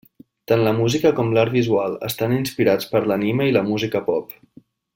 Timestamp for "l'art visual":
1.35-1.99